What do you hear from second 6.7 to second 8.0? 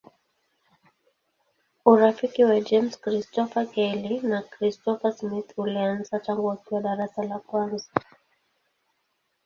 darasa la kwanza.